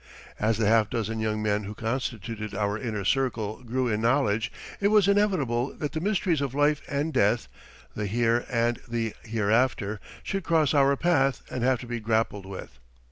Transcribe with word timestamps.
As 0.39 0.57
the 0.57 0.65
half 0.65 0.89
dozen 0.89 1.19
young 1.19 1.43
men 1.43 1.65
who 1.65 1.75
constituted 1.75 2.55
our 2.55 2.75
inner 2.75 3.05
circle 3.05 3.63
grew 3.63 3.87
in 3.87 4.01
knowledge, 4.01 4.51
it 4.79 4.87
was 4.87 5.07
inevitable 5.07 5.75
that 5.75 5.91
the 5.91 5.99
mysteries 5.99 6.41
of 6.41 6.55
life 6.55 6.81
and 6.87 7.13
death, 7.13 7.47
the 7.93 8.07
here 8.07 8.43
and 8.49 8.79
the 8.87 9.13
hereafter, 9.23 9.99
should 10.23 10.43
cross 10.43 10.73
our 10.73 10.97
path 10.97 11.43
and 11.51 11.63
have 11.63 11.79
to 11.81 11.85
be 11.85 11.99
grappled 11.99 12.47
with. 12.47 12.79